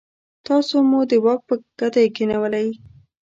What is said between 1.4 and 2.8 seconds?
په ګدۍ کېنولئ.